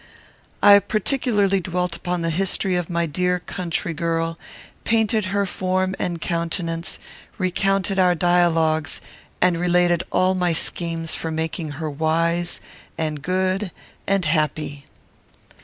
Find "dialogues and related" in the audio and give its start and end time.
8.15-10.01